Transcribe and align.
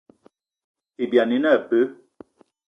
Ibyani 1.03 1.35
ine 1.39 1.49
abe. 1.57 1.79